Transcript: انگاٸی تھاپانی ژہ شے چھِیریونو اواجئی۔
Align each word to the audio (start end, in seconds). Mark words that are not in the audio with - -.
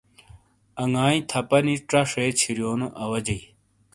انگاٸی 0.83 1.19
تھاپانی 1.29 1.75
ژہ 1.89 2.01
شے 2.11 2.25
چھِیریونو 2.39 2.87
اواجئی۔ 3.03 3.41